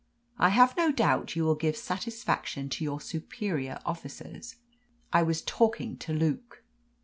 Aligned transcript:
I 0.39 0.49
have 0.49 0.75
no 0.77 0.91
doubt 0.91 1.35
you 1.35 1.43
will 1.45 1.53
give 1.53 1.77
satisfaction 1.77 2.69
to 2.69 2.83
your 2.83 2.99
superior 2.99 3.79
officers. 3.85 4.55
I 5.13 5.21
was 5.21 5.43
talking 5.43 5.95
to 5.97 6.11
Luke." 6.11 6.63